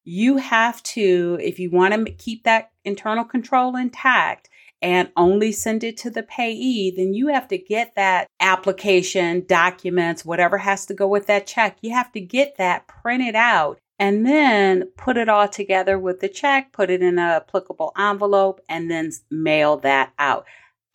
you 0.03 0.37
have 0.37 0.83
to, 0.83 1.39
if 1.41 1.57
you 1.57 1.71
want 1.71 1.95
to 1.95 2.11
keep 2.11 2.43
that 2.43 2.69
internal 2.85 3.25
control 3.25 3.75
intact 3.75 4.47
and 4.81 5.11
only 5.17 5.51
send 5.51 5.83
it 5.83 5.97
to 5.97 6.09
the 6.09 6.23
payee, 6.23 6.93
then 6.95 7.13
you 7.13 7.27
have 7.27 7.47
to 7.47 7.57
get 7.57 7.95
that 7.95 8.27
application, 8.39 9.45
documents, 9.47 10.25
whatever 10.25 10.57
has 10.57 10.85
to 10.85 10.93
go 10.93 11.07
with 11.07 11.27
that 11.27 11.47
check. 11.47 11.77
You 11.81 11.93
have 11.93 12.11
to 12.13 12.21
get 12.21 12.57
that 12.57 12.87
printed 12.87 13.35
out 13.35 13.79
and 13.99 14.25
then 14.25 14.83
put 14.95 15.17
it 15.17 15.29
all 15.29 15.47
together 15.47 15.97
with 15.97 16.19
the 16.19 16.29
check, 16.29 16.71
put 16.71 16.89
it 16.89 17.01
in 17.01 17.17
an 17.17 17.19
applicable 17.19 17.91
envelope, 17.97 18.61
and 18.69 18.91
then 18.91 19.11
mail 19.31 19.77
that 19.77 20.13
out. 20.19 20.45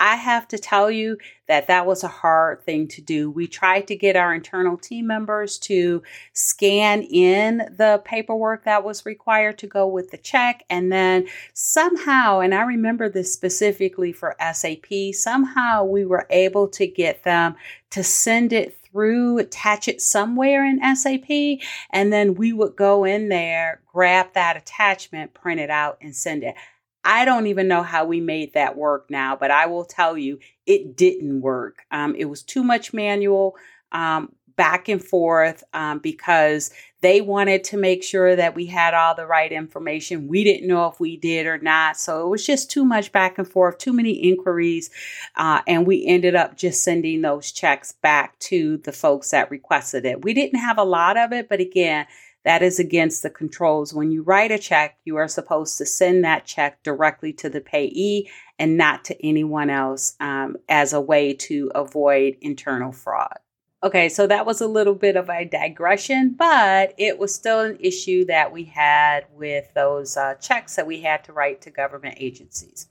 I 0.02 0.16
have 0.16 0.48
to 0.48 0.58
tell 0.58 0.90
you 0.90 1.16
that 1.46 1.68
that 1.68 1.86
was 1.86 2.02
a 2.02 2.08
hard 2.08 2.64
thing 2.64 2.88
to 2.88 3.00
do. 3.00 3.30
We 3.30 3.46
tried 3.46 3.86
to 3.86 3.94
get 3.94 4.16
our 4.16 4.34
internal 4.34 4.76
team 4.76 5.06
members 5.06 5.58
to 5.60 6.02
scan 6.32 7.02
in 7.02 7.58
the 7.78 8.02
paperwork 8.04 8.64
that 8.64 8.82
was 8.82 9.06
required 9.06 9.58
to 9.58 9.68
go 9.68 9.86
with 9.86 10.10
the 10.10 10.16
check. 10.16 10.64
And 10.68 10.90
then 10.90 11.28
somehow, 11.54 12.40
and 12.40 12.52
I 12.52 12.62
remember 12.62 13.08
this 13.08 13.32
specifically 13.32 14.12
for 14.12 14.34
SAP, 14.40 15.14
somehow 15.14 15.84
we 15.84 16.04
were 16.04 16.26
able 16.30 16.66
to 16.70 16.86
get 16.88 17.22
them 17.22 17.54
to 17.90 18.02
send 18.02 18.52
it 18.52 18.76
through, 18.92 19.38
attach 19.38 19.86
it 19.86 20.02
somewhere 20.02 20.64
in 20.64 20.80
SAP, 20.96 21.60
and 21.90 22.12
then 22.12 22.34
we 22.34 22.52
would 22.52 22.74
go 22.74 23.04
in 23.04 23.28
there, 23.28 23.80
grab 23.92 24.32
that 24.34 24.56
attachment, 24.56 25.32
print 25.32 25.60
it 25.60 25.70
out, 25.70 25.98
and 26.02 26.16
send 26.16 26.42
it. 26.42 26.56
I 27.04 27.24
don't 27.24 27.46
even 27.48 27.68
know 27.68 27.82
how 27.82 28.04
we 28.04 28.20
made 28.20 28.54
that 28.54 28.76
work 28.76 29.10
now, 29.10 29.36
but 29.36 29.50
I 29.50 29.66
will 29.66 29.84
tell 29.84 30.16
you 30.16 30.38
it 30.66 30.96
didn't 30.96 31.40
work. 31.40 31.78
Um, 31.90 32.14
it 32.14 32.26
was 32.26 32.42
too 32.42 32.62
much 32.62 32.92
manual 32.92 33.56
um, 33.90 34.32
back 34.56 34.88
and 34.88 35.02
forth 35.02 35.64
um, 35.72 35.98
because 35.98 36.70
they 37.00 37.20
wanted 37.20 37.64
to 37.64 37.76
make 37.76 38.04
sure 38.04 38.36
that 38.36 38.54
we 38.54 38.66
had 38.66 38.94
all 38.94 39.14
the 39.14 39.26
right 39.26 39.50
information. 39.50 40.28
We 40.28 40.44
didn't 40.44 40.68
know 40.68 40.86
if 40.86 41.00
we 41.00 41.16
did 41.16 41.46
or 41.46 41.58
not. 41.58 41.96
So 41.96 42.24
it 42.24 42.30
was 42.30 42.46
just 42.46 42.70
too 42.70 42.84
much 42.84 43.10
back 43.10 43.38
and 43.38 43.48
forth, 43.48 43.78
too 43.78 43.92
many 43.92 44.12
inquiries. 44.12 44.90
Uh, 45.34 45.62
and 45.66 45.86
we 45.86 46.06
ended 46.06 46.36
up 46.36 46.56
just 46.56 46.84
sending 46.84 47.22
those 47.22 47.50
checks 47.50 47.92
back 47.92 48.38
to 48.40 48.76
the 48.78 48.92
folks 48.92 49.30
that 49.30 49.50
requested 49.50 50.04
it. 50.04 50.22
We 50.22 50.34
didn't 50.34 50.60
have 50.60 50.78
a 50.78 50.84
lot 50.84 51.16
of 51.16 51.32
it, 51.32 51.48
but 51.48 51.60
again, 51.60 52.06
that 52.44 52.62
is 52.62 52.78
against 52.78 53.22
the 53.22 53.30
controls. 53.30 53.94
When 53.94 54.10
you 54.10 54.22
write 54.22 54.50
a 54.50 54.58
check, 54.58 54.98
you 55.04 55.16
are 55.16 55.28
supposed 55.28 55.78
to 55.78 55.86
send 55.86 56.24
that 56.24 56.44
check 56.44 56.82
directly 56.82 57.32
to 57.34 57.48
the 57.48 57.60
payee 57.60 58.30
and 58.58 58.76
not 58.76 59.04
to 59.06 59.26
anyone 59.26 59.70
else 59.70 60.14
um, 60.20 60.56
as 60.68 60.92
a 60.92 61.00
way 61.00 61.34
to 61.34 61.70
avoid 61.74 62.36
internal 62.40 62.92
fraud. 62.92 63.38
Okay, 63.84 64.08
so 64.08 64.28
that 64.28 64.46
was 64.46 64.60
a 64.60 64.68
little 64.68 64.94
bit 64.94 65.16
of 65.16 65.28
a 65.28 65.44
digression, 65.44 66.36
but 66.38 66.94
it 66.98 67.18
was 67.18 67.34
still 67.34 67.60
an 67.60 67.76
issue 67.80 68.24
that 68.26 68.52
we 68.52 68.62
had 68.62 69.26
with 69.32 69.74
those 69.74 70.16
uh, 70.16 70.34
checks 70.34 70.76
that 70.76 70.86
we 70.86 71.00
had 71.00 71.24
to 71.24 71.32
write 71.32 71.60
to 71.62 71.70
government 71.70 72.14
agencies. 72.18 72.86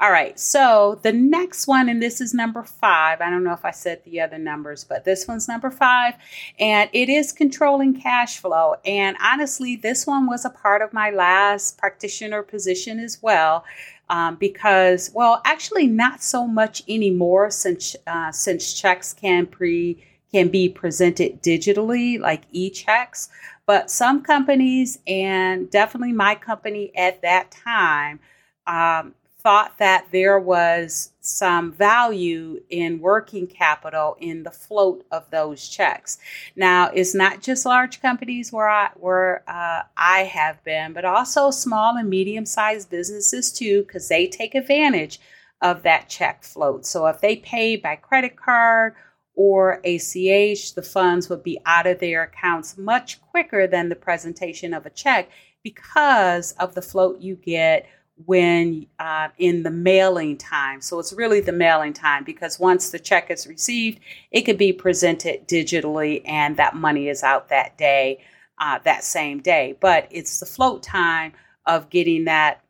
All 0.00 0.12
right, 0.12 0.38
so 0.38 1.00
the 1.02 1.12
next 1.12 1.66
one, 1.66 1.88
and 1.88 2.02
this 2.02 2.20
is 2.20 2.32
number 2.32 2.62
five. 2.62 3.20
I 3.20 3.30
don't 3.30 3.42
know 3.42 3.52
if 3.52 3.64
I 3.64 3.72
said 3.72 4.02
the 4.04 4.20
other 4.20 4.38
numbers, 4.38 4.84
but 4.84 5.04
this 5.04 5.26
one's 5.26 5.48
number 5.48 5.70
five, 5.70 6.14
and 6.58 6.88
it 6.92 7.08
is 7.08 7.32
controlling 7.32 8.00
cash 8.00 8.38
flow. 8.38 8.76
And 8.84 9.16
honestly, 9.20 9.76
this 9.76 10.06
one 10.06 10.26
was 10.26 10.44
a 10.44 10.50
part 10.50 10.82
of 10.82 10.92
my 10.92 11.10
last 11.10 11.78
practitioner 11.78 12.42
position 12.42 13.00
as 13.00 13.18
well. 13.22 13.64
Um, 14.10 14.36
because, 14.36 15.10
well, 15.12 15.42
actually, 15.44 15.86
not 15.86 16.22
so 16.22 16.46
much 16.46 16.82
anymore 16.88 17.50
since 17.50 17.94
uh, 18.06 18.32
since 18.32 18.72
checks 18.72 19.12
can 19.12 19.46
pre 19.46 20.02
can 20.32 20.48
be 20.48 20.68
presented 20.68 21.42
digitally, 21.42 22.18
like 22.18 22.42
e-checks. 22.52 23.28
But 23.66 23.90
some 23.90 24.22
companies, 24.22 24.98
and 25.06 25.70
definitely 25.70 26.12
my 26.12 26.34
company 26.34 26.90
at 26.96 27.20
that 27.20 27.50
time, 27.50 28.20
um, 28.66 29.14
thought 29.48 29.78
that 29.78 30.04
there 30.12 30.38
was 30.38 31.10
some 31.22 31.72
value 31.72 32.60
in 32.68 33.00
working 33.00 33.46
capital 33.46 34.14
in 34.20 34.42
the 34.42 34.50
float 34.50 35.06
of 35.10 35.30
those 35.30 35.66
checks. 35.66 36.18
Now, 36.54 36.90
it's 36.90 37.14
not 37.14 37.40
just 37.40 37.64
large 37.64 38.02
companies 38.02 38.52
where 38.52 38.68
I 38.68 38.90
where 38.96 39.42
uh, 39.48 39.84
I 39.96 40.24
have 40.24 40.62
been, 40.64 40.92
but 40.92 41.06
also 41.06 41.50
small 41.50 41.96
and 41.96 42.10
medium 42.10 42.44
sized 42.44 42.90
businesses 42.90 43.50
too, 43.50 43.84
because 43.84 44.08
they 44.08 44.26
take 44.26 44.54
advantage 44.54 45.18
of 45.62 45.82
that 45.82 46.10
check 46.10 46.44
float. 46.44 46.84
So 46.84 47.06
if 47.06 47.22
they 47.22 47.36
pay 47.36 47.76
by 47.76 47.96
credit 47.96 48.36
card 48.36 48.96
or 49.34 49.80
ACH, 49.82 50.74
the 50.74 50.86
funds 50.86 51.30
would 51.30 51.42
be 51.42 51.58
out 51.64 51.86
of 51.86 52.00
their 52.00 52.24
accounts 52.24 52.76
much 52.76 53.18
quicker 53.22 53.66
than 53.66 53.88
the 53.88 53.96
presentation 53.96 54.74
of 54.74 54.84
a 54.84 54.90
check 54.90 55.30
because 55.64 56.52
of 56.52 56.74
the 56.74 56.82
float 56.82 57.20
you 57.20 57.34
get 57.34 57.86
when 58.26 58.86
uh, 58.98 59.28
in 59.38 59.62
the 59.62 59.70
mailing 59.70 60.36
time. 60.36 60.80
So 60.80 60.98
it's 60.98 61.12
really 61.12 61.40
the 61.40 61.52
mailing 61.52 61.92
time 61.92 62.24
because 62.24 62.58
once 62.58 62.90
the 62.90 62.98
check 62.98 63.30
is 63.30 63.46
received, 63.46 64.00
it 64.30 64.42
can 64.42 64.56
be 64.56 64.72
presented 64.72 65.48
digitally 65.48 66.22
and 66.26 66.56
that 66.56 66.74
money 66.76 67.08
is 67.08 67.22
out 67.22 67.48
that 67.50 67.78
day. 67.78 68.18
uh, 68.60 68.78
that 68.84 69.04
same 69.04 69.40
day. 69.40 69.76
But 69.80 70.08
it's 70.10 70.40
the 70.40 70.46
float 70.46 70.82
time 70.82 71.32
of 71.66 71.90
getting 71.90 72.24
that 72.24 72.62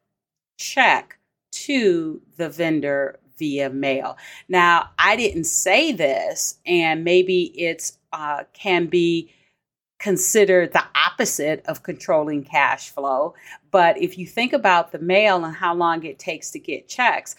check 0.58 1.18
to 1.52 2.20
the 2.36 2.48
vendor 2.48 3.18
via 3.38 3.70
mail. 3.70 4.16
Now, 4.48 4.90
I 4.98 5.16
didn't 5.16 5.44
say 5.44 5.92
this, 5.92 6.58
and 6.66 7.04
maybe 7.04 7.52
it's 7.56 7.98
uh, 8.12 8.44
can 8.52 8.86
be 8.86 9.32
considered 9.98 10.72
the 10.72 10.84
opposite 10.94 11.64
of 11.66 11.82
controlling 11.82 12.44
cash 12.44 12.90
flow. 12.90 13.34
But 13.70 13.98
if 13.98 14.16
you 14.16 14.26
think 14.26 14.52
about 14.52 14.92
the 14.92 14.98
mail 14.98 15.44
and 15.44 15.54
how 15.54 15.74
long 15.74 16.04
it 16.04 16.18
takes 16.18 16.50
to 16.52 16.58
get 16.58 16.88
checks, 16.88 17.36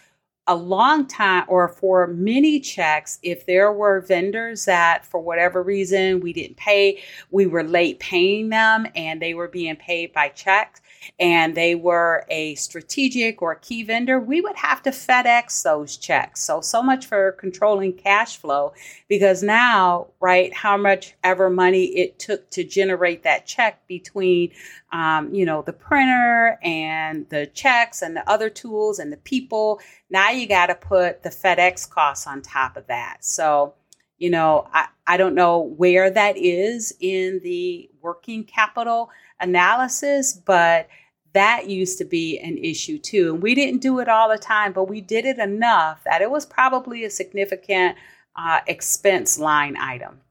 a 0.47 0.55
long 0.55 1.05
time 1.05 1.45
or 1.47 1.67
for 1.67 2.07
many 2.07 2.59
checks, 2.59 3.19
if 3.21 3.45
there 3.45 3.71
were 3.71 4.01
vendors 4.01 4.65
that 4.65 5.05
for 5.05 5.19
whatever 5.19 5.61
reason 5.61 6.21
we 6.21 6.33
didn't 6.33 6.57
pay, 6.57 6.99
we 7.29 7.45
were 7.45 7.63
late 7.63 7.99
paying 7.99 8.49
them 8.49 8.87
and 8.95 9.21
they 9.21 9.35
were 9.35 9.47
being 9.47 9.75
paid 9.75 10.11
by 10.11 10.29
checks, 10.29 10.81
and 11.19 11.55
they 11.55 11.75
were 11.75 12.25
a 12.29 12.55
strategic 12.55 13.41
or 13.41 13.55
key 13.55 13.83
vendor, 13.83 14.19
we 14.19 14.41
would 14.41 14.55
have 14.55 14.81
to 14.83 14.89
FedEx 14.89 15.63
those 15.63 15.97
checks. 15.97 16.41
So, 16.41 16.61
so 16.61 16.81
much 16.81 17.05
for 17.05 17.33
controlling 17.33 17.93
cash 17.93 18.37
flow 18.37 18.73
because 19.07 19.43
now, 19.43 20.07
right, 20.19 20.53
how 20.53 20.77
much 20.77 21.15
ever 21.23 21.49
money 21.49 21.85
it 21.85 22.19
took 22.19 22.49
to 22.51 22.63
generate 22.63 23.23
that 23.23 23.45
check 23.45 23.85
between, 23.87 24.51
um, 24.91 25.33
you 25.33 25.45
know, 25.45 25.61
the 25.61 25.73
printer 25.73 26.57
and 26.63 27.27
the 27.29 27.45
checks 27.47 28.01
and 28.01 28.15
the 28.15 28.27
other 28.29 28.49
tools 28.49 28.99
and 28.99 29.11
the 29.11 29.17
people, 29.17 29.79
now 30.09 30.31
you 30.31 30.47
got 30.47 30.67
to 30.67 30.75
put 30.75 31.23
the 31.23 31.29
FedEx 31.29 31.89
costs 31.89 32.25
on 32.25 32.41
top 32.41 32.75
of 32.75 32.87
that. 32.87 33.23
So, 33.23 33.75
you 34.17 34.29
know, 34.29 34.67
I, 34.73 34.87
I 35.05 35.17
don't 35.17 35.35
know 35.35 35.59
where 35.59 36.09
that 36.09 36.37
is 36.37 36.93
in 36.99 37.39
the 37.43 37.89
working 38.01 38.43
capital 38.43 39.11
analysis, 39.39 40.33
but 40.33 40.87
that 41.33 41.69
used 41.69 41.99
to 41.99 42.05
be 42.05 42.39
an 42.39 42.57
issue 42.57 42.97
too. 42.97 43.33
And 43.33 43.43
we 43.43 43.53
didn't 43.53 43.81
do 43.81 43.99
it 43.99 44.09
all 44.09 44.29
the 44.29 44.37
time, 44.37 44.73
but 44.73 44.89
we 44.89 45.01
did 45.01 45.25
it 45.25 45.37
enough 45.37 46.03
that 46.05 46.21
it 46.21 46.31
was 46.31 46.45
probably 46.45 47.03
a 47.03 47.09
significant 47.09 47.95
uh, 48.35 48.61
expense 48.67 49.37
line 49.37 49.77
item. 49.77 50.21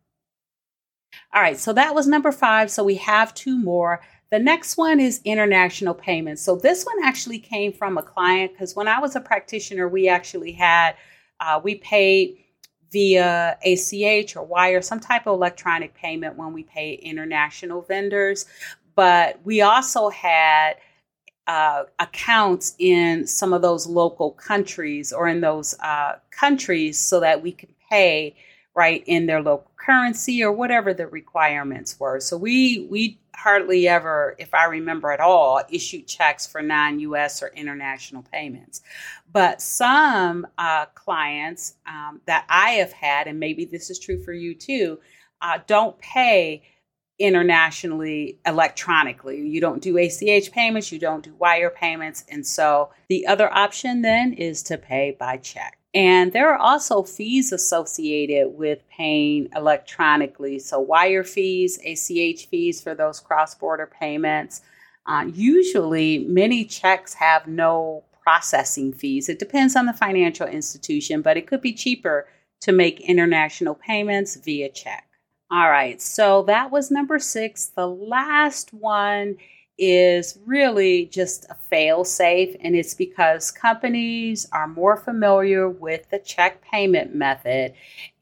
All 1.33 1.43
right, 1.43 1.59
so 1.59 1.73
that 1.75 1.95
was 1.95 2.07
number 2.07 2.33
five. 2.33 2.71
So 2.71 2.83
we 2.83 2.97
have 2.97 3.35
two 3.35 3.59
more. 3.59 4.00
The 4.31 4.39
next 4.39 4.77
one 4.77 5.01
is 5.01 5.21
international 5.25 5.95
payments. 5.95 6.43
So 6.43 6.57
this 6.57 6.85
one 6.85 7.03
actually 7.03 7.39
came 7.39 7.73
from 7.73 7.97
a 7.97 8.03
client 8.03 8.53
because 8.53 8.77
when 8.77 8.89
I 8.89 9.01
was 9.01 9.17
a 9.17 9.21
practitioner, 9.21 9.89
we 9.89 10.09
actually 10.09 10.53
had, 10.53 10.97
uh, 11.41 11.61
we 11.63 11.77
paid 11.77 12.39
via 12.93 13.57
ACH 13.65 14.37
or 14.37 14.45
wire, 14.45 14.83
some 14.83 15.01
type 15.01 15.27
of 15.27 15.35
electronic 15.35 15.95
payment 15.95 16.37
when 16.37 16.53
we 16.53 16.63
pay 16.63 16.95
international 16.95 17.83
vendors 17.83 18.47
but 18.99 19.39
we 19.45 19.61
also 19.61 20.09
had 20.09 20.75
uh, 21.47 21.85
accounts 22.01 22.75
in 22.81 23.29
some 23.29 23.53
of 23.53 23.63
those 23.63 23.87
local 23.87 24.33
countries 24.33 25.13
or 25.13 25.29
in 25.29 25.41
those 25.41 25.73
uh, 25.79 26.15
countries 26.33 26.99
so 26.99 27.21
that 27.21 27.41
we 27.41 27.53
could 27.53 27.73
pay 27.89 28.35
right 28.75 29.05
in 29.07 29.27
their 29.27 29.41
local 29.41 29.71
currency 29.88 30.42
or 30.42 30.52
whatever 30.52 30.92
the 30.92 31.07
requirements 31.07 31.99
were. 31.99 32.21
So 32.21 32.37
we 32.37 32.87
we 32.90 33.18
hardly 33.35 33.88
ever, 33.88 34.35
if 34.38 34.52
I 34.52 34.64
remember 34.64 35.12
at 35.12 35.21
all, 35.21 35.62
issued 35.71 36.07
checks 36.07 36.47
for 36.47 36.61
non-U.S. 36.61 37.42
or 37.42 37.49
international 37.54 38.23
payments. 38.33 38.83
But 39.33 39.62
some 39.62 40.47
uh, 40.59 40.87
clients 40.95 41.75
um, 41.87 42.21
that 42.26 42.45
I 42.49 42.71
have 42.73 42.92
had, 42.92 43.28
and 43.28 43.38
maybe 43.38 43.64
this 43.64 43.90
is 43.90 43.99
true 43.99 44.21
for 44.23 44.33
you 44.33 44.54
too, 44.54 44.99
uh, 45.40 45.61
don't 45.66 45.97
pay 46.00 46.64
internationally 47.18 48.38
electronically. 48.45 49.40
You 49.40 49.61
don't 49.61 49.83
do 49.83 49.97
ACH 49.99 50.52
payments, 50.52 50.92
you 50.92 50.99
don't 50.99 51.25
do 51.25 51.35
wire 51.35 51.71
payments. 51.71 52.24
And 52.29 52.46
so 52.46 52.90
the 53.09 53.27
other 53.27 53.53
option 53.53 54.03
then 54.03 54.33
is 54.33 54.62
to 54.64 54.77
pay 54.79 55.16
by 55.18 55.38
check. 55.38 55.78
And 55.94 56.33
there 56.33 56.53
are 56.53 56.59
also 56.59 57.03
fees 57.03 57.51
associated 57.51 58.48
with 58.59 58.81
paying 58.90 59.48
electronically. 59.57 60.59
So, 60.59 60.79
wire 60.79 61.24
fees, 61.24 61.79
ACH 61.85 62.46
fees 62.48 62.81
for 62.81 62.94
those 62.94 63.20
cross 63.20 63.55
border 63.55 63.87
payments. 63.87 64.61
Uh, 65.07 65.24
usually, 65.33 66.18
many 66.18 66.64
checks 66.66 67.14
have 67.14 67.46
no 67.46 68.05
processing 68.22 68.92
fees. 68.92 69.31
It 69.31 69.38
depends 69.38 69.74
on 69.74 69.87
the 69.87 69.94
financial 69.94 70.46
institution, 70.46 71.22
but 71.22 71.38
it 71.38 71.46
could 71.46 71.62
be 71.62 71.72
cheaper 71.72 72.27
to 72.61 72.72
make 72.72 73.01
international 73.01 73.74
payments 73.74 74.37
via 74.37 74.68
check. 74.68 75.09
All 75.51 75.70
right, 75.70 76.01
so 76.03 76.42
that 76.42 76.70
was 76.70 76.90
number 76.90 77.18
six. 77.18 77.66
The 77.74 77.87
last 77.87 78.74
one 78.74 79.38
is 79.79 80.38
really 80.45 81.07
just 81.07 81.47
a 81.51 81.55
fail 81.55 82.05
safe, 82.05 82.57
and 82.61 82.75
it's 82.75 82.95
because 82.95 83.51
companies 83.51 84.47
are 84.53 84.67
more 84.67 84.97
familiar 84.97 85.69
with 85.69 86.11
the 86.11 86.19
check 86.19 86.62
payment 86.62 87.14
method, 87.14 87.73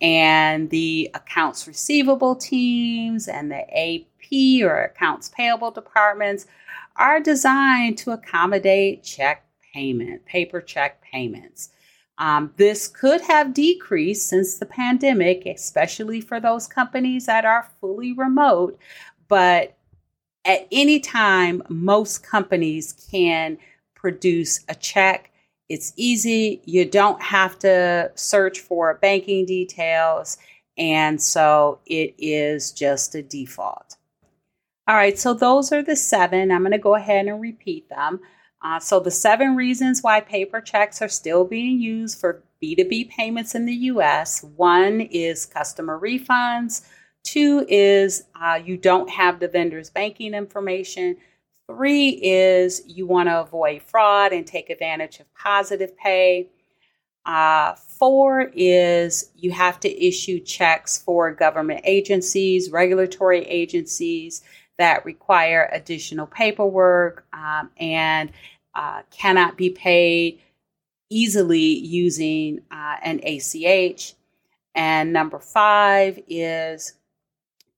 and 0.01 0.71
the 0.71 1.11
accounts 1.15 1.67
receivable 1.67 2.37
teams 2.37 3.27
and 3.27 3.51
the 3.51 3.65
AP 3.79 4.63
or 4.63 4.85
accounts 4.85 5.31
payable 5.31 5.71
departments 5.71 6.47
are 6.97 7.21
designed 7.21 7.99
to 7.99 8.11
accommodate 8.11 9.03
check 9.03 9.47
payment, 9.73 10.25
paper 10.27 10.61
check 10.61 11.03
payments. 11.03 11.71
Um, 12.19 12.53
this 12.57 12.89
could 12.89 13.21
have 13.23 13.53
decreased 13.53 14.29
since 14.29 14.59
the 14.59 14.67
pandemic, 14.67 15.45
especially 15.45 16.21
for 16.21 16.41
those 16.41 16.67
companies 16.67 17.27
that 17.27 17.45
are 17.45 17.69
fully 17.81 18.13
remote. 18.13 18.79
But 19.29 19.76
at 20.47 20.67
any 20.71 21.01
time, 21.01 21.63
most 21.69 22.23
companies 22.23 22.95
can 23.11 23.59
produce 23.95 24.61
a 24.69 24.75
check. 24.75 25.33
It's 25.69 25.93
easy. 25.97 26.63
You 26.65 26.85
don't 26.85 27.21
have 27.21 27.59
to 27.61 28.13
search 28.15 28.61
for 28.61 28.95
banking 28.95 29.47
details. 29.47 30.39
And 30.79 31.21
so 31.21 31.81
it 31.87 32.15
is 32.19 32.71
just 32.71 33.15
a 33.15 33.23
default. 33.23 33.97
All 34.89 34.95
right, 34.95 35.19
so 35.19 35.35
those 35.35 35.73
are 35.73 35.83
the 35.83 35.97
seven. 35.97 36.53
I'm 36.53 36.61
going 36.61 36.71
to 36.71 36.79
go 36.79 36.95
ahead 36.95 37.27
and 37.27 37.41
repeat 37.41 37.89
them. 37.89 38.21
Uh, 38.63 38.79
so, 38.79 39.01
the 39.01 39.11
seven 39.11 39.57
reasons 39.57 40.03
why 40.03 40.21
paper 40.21 40.61
checks 40.61 41.03
are 41.03 41.09
still 41.09 41.45
being 41.45 41.81
used 41.81 42.19
for 42.21 42.43
B2B 42.63 43.11
payments 43.11 43.55
in 43.55 43.67
the 43.67 43.75
US 43.75 44.43
one 44.43 45.01
is 45.01 45.45
customer 45.45 45.99
refunds, 45.99 46.87
two 47.27 47.67
is 47.69 48.25
uh, 48.41 48.61
you 48.65 48.77
don't 48.77 49.11
have 49.11 49.41
the 49.41 49.49
vendor's 49.49 49.91
banking 49.91 50.33
information, 50.33 51.17
three 51.69 52.11
is 52.11 52.83
you 52.87 53.07
want 53.07 53.29
to 53.29 53.41
avoid 53.41 53.83
fraud 53.83 54.33
and 54.33 54.47
take 54.47 54.71
advantage 54.71 55.21
of 55.21 55.27
positive 55.35 55.97
pay. 55.97 56.49
Uh, 57.27 57.75
four 57.75 58.53
is 58.55 59.31
you 59.35 59.51
have 59.51 59.81
to 59.81 60.07
issue 60.07 60.39
checks 60.39 60.97
for 60.97 61.33
government 61.35 61.81
agencies, 61.85 62.71
regulatory 62.71 63.43
agencies 63.43 64.43
that 64.79 65.05
require 65.05 65.69
additional 65.73 66.27
paperwork 66.27 67.27
um, 67.33 67.71
and 67.79 68.31
uh, 68.75 69.03
cannot 69.11 69.57
be 69.57 69.71
paid 69.71 70.41
easily 71.11 71.79
using 71.79 72.61
uh, 72.71 72.97
an 73.03 73.21
ACH. 73.25 74.15
And 74.75 75.13
number 75.13 75.41
five 75.41 76.21
is 76.29 76.93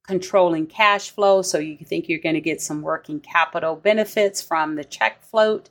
controlling 0.09 0.65
cash 0.65 1.11
flow. 1.11 1.43
So 1.43 1.59
you 1.59 1.77
think 1.85 2.09
you're 2.09 2.17
going 2.17 2.33
to 2.33 2.41
get 2.41 2.63
some 2.63 2.81
working 2.81 3.19
capital 3.19 3.75
benefits 3.75 4.41
from 4.41 4.73
the 4.73 4.83
check 4.83 5.21
float. 5.21 5.69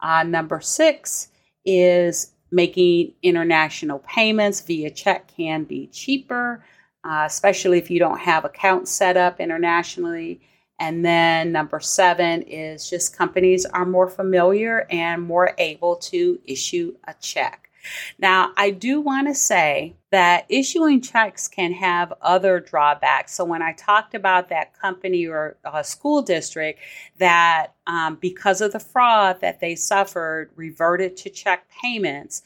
Uh, 0.00 0.22
number 0.22 0.62
six 0.62 1.28
is 1.66 2.32
making 2.50 3.12
international 3.22 3.98
payments 3.98 4.62
via 4.62 4.90
check 4.90 5.30
can 5.36 5.64
be 5.64 5.86
cheaper, 5.88 6.64
uh, 7.04 7.24
especially 7.26 7.76
if 7.76 7.90
you 7.90 7.98
don't 7.98 8.20
have 8.20 8.46
accounts 8.46 8.90
set 8.90 9.18
up 9.18 9.38
internationally. 9.38 10.40
And 10.80 11.04
then 11.04 11.52
number 11.52 11.78
seven 11.78 12.40
is 12.40 12.88
just 12.88 13.14
companies 13.14 13.66
are 13.66 13.84
more 13.84 14.08
familiar 14.08 14.86
and 14.88 15.20
more 15.20 15.52
able 15.58 15.96
to 15.96 16.40
issue 16.46 16.96
a 17.06 17.12
check. 17.20 17.68
Now, 18.18 18.52
I 18.56 18.70
do 18.70 19.00
want 19.00 19.28
to 19.28 19.34
say 19.34 19.96
that 20.10 20.46
issuing 20.48 21.00
checks 21.00 21.48
can 21.48 21.72
have 21.72 22.12
other 22.22 22.60
drawbacks. 22.60 23.34
So, 23.34 23.44
when 23.44 23.62
I 23.62 23.72
talked 23.72 24.14
about 24.14 24.48
that 24.48 24.78
company 24.78 25.26
or 25.26 25.56
school 25.82 26.22
district 26.22 26.80
that, 27.18 27.74
um, 27.86 28.16
because 28.20 28.60
of 28.60 28.72
the 28.72 28.80
fraud 28.80 29.40
that 29.40 29.60
they 29.60 29.74
suffered, 29.74 30.50
reverted 30.56 31.16
to 31.18 31.30
check 31.30 31.68
payments, 31.82 32.42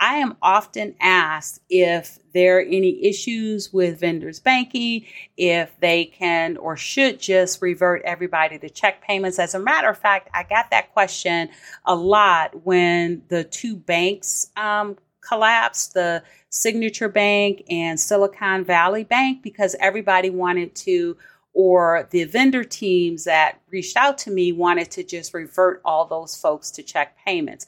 I 0.00 0.14
am 0.14 0.38
often 0.40 0.94
asked 0.98 1.60
if 1.68 2.18
there 2.32 2.58
are 2.58 2.62
any 2.62 3.04
issues 3.04 3.70
with 3.70 4.00
vendors 4.00 4.40
banking, 4.40 5.04
if 5.36 5.78
they 5.80 6.06
can 6.06 6.56
or 6.56 6.74
should 6.74 7.20
just 7.20 7.60
revert 7.60 8.00
everybody 8.06 8.58
to 8.58 8.70
check 8.70 9.02
payments. 9.02 9.38
As 9.38 9.54
a 9.54 9.58
matter 9.58 9.90
of 9.90 9.98
fact, 9.98 10.30
I 10.32 10.44
got 10.44 10.70
that 10.70 10.94
question 10.94 11.50
a 11.84 11.94
lot 11.94 12.64
when 12.64 13.22
the 13.28 13.44
two 13.44 13.76
banks 13.76 14.50
um, 14.56 14.96
collapsed 15.20 15.92
the 15.92 16.22
Signature 16.48 17.10
Bank 17.10 17.64
and 17.68 18.00
Silicon 18.00 18.64
Valley 18.64 19.04
Bank 19.04 19.42
because 19.42 19.76
everybody 19.80 20.30
wanted 20.30 20.74
to 20.76 21.18
or 21.52 22.08
the 22.10 22.24
vendor 22.24 22.64
teams 22.64 23.24
that 23.24 23.60
reached 23.70 23.96
out 23.96 24.16
to 24.16 24.30
me 24.30 24.52
wanted 24.52 24.90
to 24.92 25.02
just 25.02 25.34
revert 25.34 25.82
all 25.84 26.06
those 26.06 26.36
folks 26.36 26.70
to 26.70 26.82
check 26.82 27.16
payments 27.26 27.66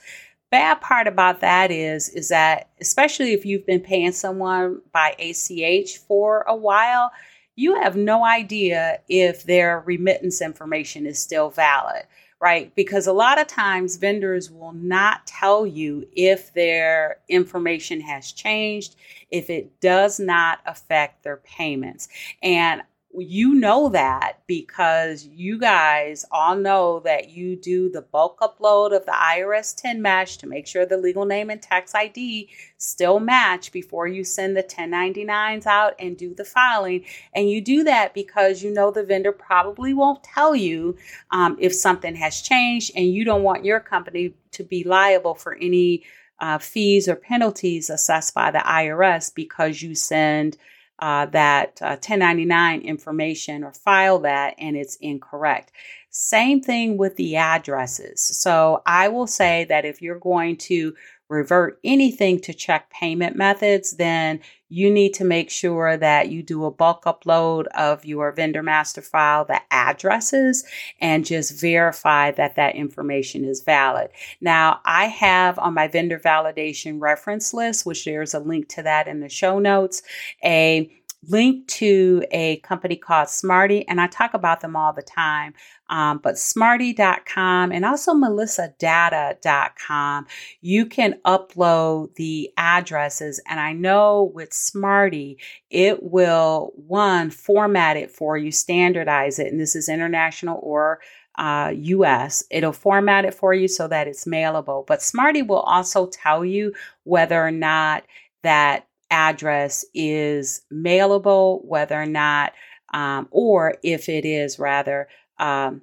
bad 0.52 0.82
part 0.82 1.08
about 1.08 1.40
that 1.40 1.70
is 1.70 2.10
is 2.10 2.28
that 2.28 2.68
especially 2.80 3.32
if 3.32 3.44
you've 3.44 3.66
been 3.66 3.80
paying 3.80 4.12
someone 4.12 4.82
by 4.92 5.16
ACH 5.18 5.96
for 6.06 6.42
a 6.42 6.54
while, 6.54 7.10
you 7.56 7.80
have 7.80 7.96
no 7.96 8.24
idea 8.24 9.00
if 9.08 9.44
their 9.44 9.80
remittance 9.80 10.42
information 10.42 11.06
is 11.06 11.18
still 11.18 11.48
valid, 11.48 12.02
right? 12.38 12.74
Because 12.74 13.06
a 13.06 13.14
lot 13.14 13.40
of 13.40 13.46
times 13.46 13.96
vendors 13.96 14.50
will 14.50 14.74
not 14.74 15.26
tell 15.26 15.66
you 15.66 16.06
if 16.12 16.52
their 16.52 17.16
information 17.30 18.02
has 18.02 18.30
changed, 18.30 18.94
if 19.30 19.48
it 19.48 19.80
does 19.80 20.20
not 20.20 20.60
affect 20.66 21.24
their 21.24 21.38
payments. 21.38 22.08
And 22.42 22.82
you 23.18 23.54
know 23.54 23.90
that 23.90 24.38
because 24.46 25.26
you 25.26 25.58
guys 25.58 26.24
all 26.30 26.56
know 26.56 27.00
that 27.00 27.30
you 27.30 27.56
do 27.56 27.90
the 27.90 28.00
bulk 28.00 28.40
upload 28.40 28.96
of 28.96 29.04
the 29.04 29.12
IRS 29.12 29.76
TIN 29.76 30.00
match 30.00 30.38
to 30.38 30.46
make 30.46 30.66
sure 30.66 30.86
the 30.86 30.96
legal 30.96 31.26
name 31.26 31.50
and 31.50 31.60
tax 31.60 31.94
ID 31.94 32.48
still 32.78 33.20
match 33.20 33.70
before 33.70 34.06
you 34.06 34.24
send 34.24 34.56
the 34.56 34.62
1099s 34.62 35.66
out 35.66 35.94
and 35.98 36.16
do 36.16 36.34
the 36.34 36.44
filing. 36.44 37.04
And 37.34 37.50
you 37.50 37.60
do 37.60 37.84
that 37.84 38.14
because 38.14 38.62
you 38.62 38.72
know 38.72 38.90
the 38.90 39.04
vendor 39.04 39.32
probably 39.32 39.92
won't 39.92 40.24
tell 40.24 40.56
you 40.56 40.96
um, 41.30 41.56
if 41.60 41.74
something 41.74 42.14
has 42.14 42.40
changed 42.40 42.92
and 42.96 43.12
you 43.12 43.24
don't 43.24 43.42
want 43.42 43.64
your 43.64 43.80
company 43.80 44.34
to 44.52 44.64
be 44.64 44.84
liable 44.84 45.34
for 45.34 45.54
any 45.56 46.04
uh, 46.40 46.58
fees 46.58 47.08
or 47.08 47.14
penalties 47.14 47.90
assessed 47.90 48.34
by 48.34 48.50
the 48.50 48.58
IRS 48.58 49.32
because 49.32 49.82
you 49.82 49.94
send 49.94 50.56
uh, 50.98 51.26
that 51.26 51.80
uh, 51.82 51.96
1099 51.96 52.82
information 52.82 53.64
or 53.64 53.72
file 53.72 54.18
that 54.20 54.54
and 54.58 54.76
it's 54.76 54.96
incorrect. 54.96 55.72
Same 56.14 56.60
thing 56.60 56.98
with 56.98 57.16
the 57.16 57.36
addresses. 57.36 58.20
So 58.20 58.82
I 58.84 59.08
will 59.08 59.26
say 59.26 59.64
that 59.70 59.86
if 59.86 60.02
you're 60.02 60.18
going 60.18 60.58
to 60.58 60.94
revert 61.30 61.80
anything 61.82 62.38
to 62.38 62.52
check 62.52 62.90
payment 62.90 63.34
methods, 63.34 63.92
then 63.92 64.38
you 64.68 64.90
need 64.90 65.14
to 65.14 65.24
make 65.24 65.48
sure 65.50 65.96
that 65.96 66.28
you 66.28 66.42
do 66.42 66.66
a 66.66 66.70
bulk 66.70 67.04
upload 67.04 67.64
of 67.68 68.04
your 68.04 68.30
vendor 68.32 68.62
master 68.62 69.00
file, 69.00 69.46
the 69.46 69.60
addresses, 69.70 70.64
and 71.00 71.24
just 71.24 71.58
verify 71.58 72.30
that 72.30 72.56
that 72.56 72.74
information 72.74 73.46
is 73.46 73.62
valid. 73.62 74.10
Now, 74.42 74.80
I 74.84 75.06
have 75.06 75.58
on 75.58 75.72
my 75.72 75.88
vendor 75.88 76.18
validation 76.18 77.00
reference 77.00 77.54
list, 77.54 77.86
which 77.86 78.04
there's 78.04 78.34
a 78.34 78.38
link 78.38 78.68
to 78.68 78.82
that 78.82 79.08
in 79.08 79.20
the 79.20 79.30
show 79.30 79.58
notes, 79.58 80.02
a 80.44 80.90
link 81.28 81.68
to 81.68 82.24
a 82.30 82.56
company 82.58 82.96
called 82.96 83.28
Smarty, 83.28 83.86
and 83.88 84.00
I 84.00 84.06
talk 84.06 84.34
about 84.34 84.60
them 84.60 84.74
all 84.74 84.92
the 84.92 85.02
time. 85.02 85.54
Um, 85.92 86.18
but 86.22 86.38
smarty.com 86.38 87.70
and 87.70 87.84
also 87.84 88.14
melissadata.com, 88.14 90.26
you 90.62 90.86
can 90.86 91.20
upload 91.26 92.14
the 92.14 92.50
addresses. 92.56 93.38
And 93.46 93.60
I 93.60 93.74
know 93.74 94.32
with 94.34 94.54
Smarty, 94.54 95.36
it 95.68 96.02
will 96.02 96.72
one 96.76 97.28
format 97.28 97.98
it 97.98 98.10
for 98.10 98.38
you, 98.38 98.50
standardize 98.50 99.38
it. 99.38 99.48
And 99.48 99.60
this 99.60 99.76
is 99.76 99.90
international 99.90 100.58
or 100.62 101.00
uh, 101.36 101.72
US. 101.74 102.42
It'll 102.50 102.72
format 102.72 103.26
it 103.26 103.34
for 103.34 103.52
you 103.52 103.68
so 103.68 103.86
that 103.88 104.08
it's 104.08 104.24
mailable. 104.24 104.86
But 104.86 105.02
Smarty 105.02 105.42
will 105.42 105.60
also 105.60 106.06
tell 106.06 106.42
you 106.42 106.72
whether 107.04 107.38
or 107.38 107.50
not 107.50 108.04
that 108.42 108.86
address 109.10 109.84
is 109.92 110.62
mailable, 110.72 111.62
whether 111.66 112.00
or 112.00 112.06
not, 112.06 112.54
um, 112.94 113.28
or 113.30 113.74
if 113.82 114.08
it 114.08 114.24
is 114.24 114.58
rather 114.58 115.06
um, 115.42 115.82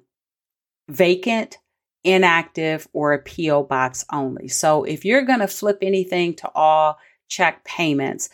vacant, 0.88 1.58
inactive, 2.02 2.88
or 2.92 3.12
a 3.12 3.18
P.O. 3.18 3.64
box 3.64 4.04
only. 4.10 4.48
So 4.48 4.84
if 4.84 5.04
you're 5.04 5.22
going 5.22 5.40
to 5.40 5.46
flip 5.46 5.78
anything 5.82 6.34
to 6.36 6.50
all 6.54 6.98
check 7.28 7.64
payments, 7.64 8.30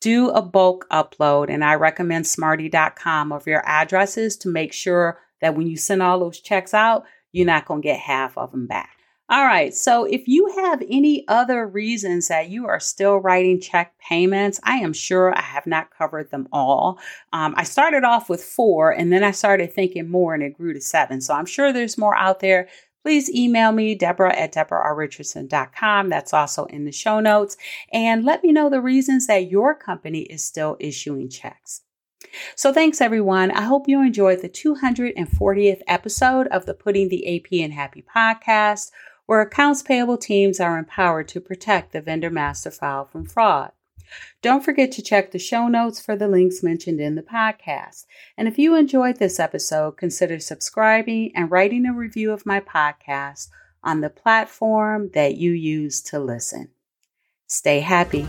do 0.00 0.30
a 0.30 0.42
bulk 0.42 0.86
upload. 0.90 1.48
And 1.48 1.64
I 1.64 1.74
recommend 1.74 2.26
smarty.com 2.26 3.32
of 3.32 3.46
your 3.46 3.62
addresses 3.64 4.36
to 4.38 4.48
make 4.48 4.72
sure 4.72 5.20
that 5.40 5.54
when 5.54 5.68
you 5.68 5.76
send 5.76 6.02
all 6.02 6.18
those 6.18 6.40
checks 6.40 6.74
out, 6.74 7.04
you're 7.32 7.46
not 7.46 7.66
going 7.66 7.82
to 7.82 7.88
get 7.88 8.00
half 8.00 8.36
of 8.36 8.50
them 8.50 8.66
back. 8.66 8.97
All 9.30 9.44
right. 9.44 9.74
So 9.74 10.04
if 10.04 10.26
you 10.26 10.50
have 10.56 10.82
any 10.88 11.26
other 11.28 11.66
reasons 11.66 12.28
that 12.28 12.48
you 12.48 12.66
are 12.66 12.80
still 12.80 13.18
writing 13.18 13.60
check 13.60 13.92
payments, 13.98 14.58
I 14.62 14.76
am 14.76 14.94
sure 14.94 15.36
I 15.36 15.42
have 15.42 15.66
not 15.66 15.90
covered 15.90 16.30
them 16.30 16.48
all. 16.50 16.98
Um, 17.34 17.52
I 17.56 17.64
started 17.64 18.04
off 18.04 18.30
with 18.30 18.42
four 18.42 18.90
and 18.90 19.12
then 19.12 19.22
I 19.22 19.32
started 19.32 19.70
thinking 19.70 20.08
more 20.08 20.32
and 20.32 20.42
it 20.42 20.56
grew 20.56 20.72
to 20.72 20.80
seven. 20.80 21.20
So 21.20 21.34
I'm 21.34 21.44
sure 21.44 21.74
there's 21.74 21.98
more 21.98 22.16
out 22.16 22.40
there. 22.40 22.68
Please 23.02 23.30
email 23.30 23.70
me, 23.70 23.94
Debra 23.94 24.34
at 24.34 24.54
DeborahRichardson.com. 24.54 26.08
That's 26.08 26.32
also 26.32 26.64
in 26.64 26.86
the 26.86 26.92
show 26.92 27.20
notes. 27.20 27.58
And 27.92 28.24
let 28.24 28.42
me 28.42 28.50
know 28.50 28.70
the 28.70 28.80
reasons 28.80 29.26
that 29.26 29.50
your 29.50 29.74
company 29.74 30.22
is 30.22 30.42
still 30.42 30.78
issuing 30.80 31.28
checks. 31.28 31.82
So, 32.56 32.72
thanks 32.72 33.00
everyone. 33.00 33.50
I 33.52 33.62
hope 33.62 33.88
you 33.88 34.02
enjoyed 34.02 34.42
the 34.42 34.48
240th 34.48 35.80
episode 35.86 36.48
of 36.48 36.66
the 36.66 36.74
Putting 36.74 37.08
the 37.08 37.36
AP 37.36 37.52
in 37.52 37.70
Happy 37.70 38.04
podcast 38.14 38.90
where 39.28 39.42
accounts 39.42 39.82
payable 39.82 40.16
teams 40.16 40.58
are 40.58 40.78
empowered 40.78 41.28
to 41.28 41.38
protect 41.38 41.92
the 41.92 42.00
vendor 42.00 42.30
master 42.30 42.70
file 42.70 43.04
from 43.04 43.26
fraud. 43.26 43.70
Don't 44.40 44.64
forget 44.64 44.90
to 44.92 45.02
check 45.02 45.32
the 45.32 45.38
show 45.38 45.68
notes 45.68 46.00
for 46.00 46.16
the 46.16 46.26
links 46.26 46.62
mentioned 46.62 46.98
in 46.98 47.14
the 47.14 47.22
podcast. 47.22 48.06
And 48.38 48.48
if 48.48 48.58
you 48.58 48.74
enjoyed 48.74 49.18
this 49.18 49.38
episode, 49.38 49.98
consider 49.98 50.38
subscribing 50.38 51.32
and 51.34 51.50
writing 51.50 51.84
a 51.84 51.92
review 51.92 52.32
of 52.32 52.46
my 52.46 52.58
podcast 52.58 53.48
on 53.84 54.00
the 54.00 54.08
platform 54.08 55.10
that 55.12 55.36
you 55.36 55.52
use 55.52 56.00
to 56.04 56.18
listen. 56.18 56.70
Stay 57.46 57.80
happy. 57.80 58.26